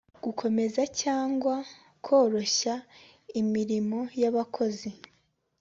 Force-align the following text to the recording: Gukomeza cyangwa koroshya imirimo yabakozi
Gukomeza 0.23 0.81
cyangwa 1.01 1.55
koroshya 2.05 2.75
imirimo 3.41 3.99
yabakozi 4.21 4.89